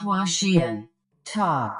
[0.00, 0.86] 花絮
[1.24, 1.76] Talk。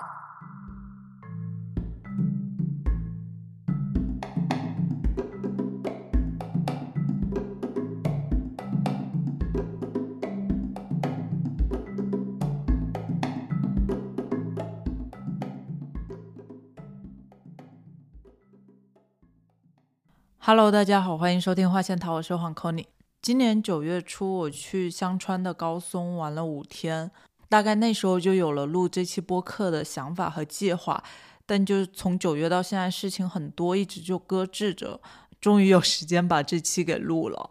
[20.41, 22.87] Hello，大家好，欢迎收听花线桃，我是黄 Conny。
[23.23, 27.13] 今年九月初，我去香川的高松玩了五天，
[27.49, 31.03] 大概那时候就有了录这期播客的想法和计划，
[31.47, 35.01] 但就是从九月到现在，事情很多，一直就搁置着，
[35.41, 37.51] 终于有时间把这期给录了。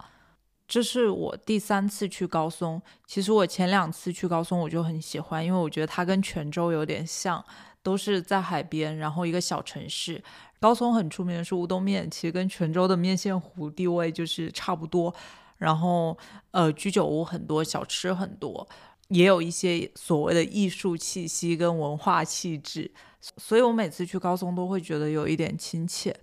[0.68, 7.44] 这是我第三次去高松，其实我前两次去高松我就很喜欢，因为我觉得它跟泉州有点像，
[7.82, 10.22] 都是在海边，然后一个小城市。
[10.60, 15.14] 高松很出名的是乌冬面，其实跟泉州的面线糊地位就是差不多。
[15.58, 16.18] 然后，
[16.52, 18.68] 呃，居酒屋很多，小吃很多，
[19.10, 22.92] 也有一些所谓的艺术气息跟文化气质，
[23.38, 26.16] 所以我每次去高松都会觉得有一点亲切。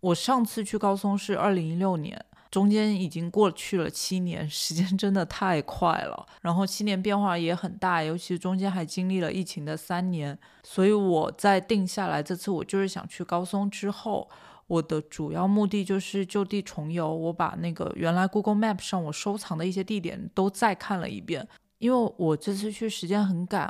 [0.00, 6.26] 我上次去高松是二零一六年，中间已经过去了七年，时间真的太快了。
[6.40, 14.28] 然后七年变化也很大，尤其中间还经历了疫情的三年，所以我在定下来这次我就是想去高松之后。
[14.68, 21.46] 我的主要目的就是就地重游，我把那个原来 Google Map 上我收藏的一些地点都再看了一遍。
[21.82, 23.60] 因为我这次去时间很赶，